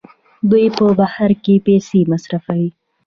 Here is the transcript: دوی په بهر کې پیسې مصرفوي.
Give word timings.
دوی 0.49 0.65
په 0.77 0.85
بهر 0.99 1.31
کې 1.43 1.55
پیسې 1.65 1.99
مصرفوي. 2.11 2.69